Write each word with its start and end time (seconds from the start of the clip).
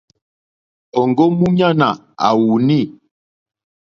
Òŋɡó 0.99 1.23
múɲánà 1.39 1.87
à 2.25 2.27
wùùnî. 2.39 2.79